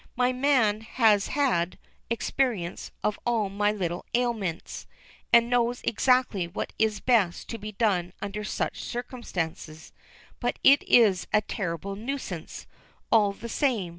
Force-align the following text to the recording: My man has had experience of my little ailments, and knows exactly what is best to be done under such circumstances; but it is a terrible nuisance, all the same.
My 0.15 0.33
man 0.33 0.81
has 0.81 1.27
had 1.27 1.77
experience 2.09 2.89
of 3.03 3.19
my 3.23 3.71
little 3.71 4.03
ailments, 4.15 4.87
and 5.31 5.47
knows 5.47 5.81
exactly 5.83 6.47
what 6.47 6.73
is 6.79 6.99
best 6.99 7.47
to 7.49 7.59
be 7.59 7.73
done 7.73 8.11
under 8.19 8.43
such 8.43 8.81
circumstances; 8.83 9.91
but 10.39 10.57
it 10.63 10.81
is 10.87 11.27
a 11.31 11.41
terrible 11.41 11.95
nuisance, 11.95 12.65
all 13.11 13.31
the 13.31 13.47
same. 13.47 13.89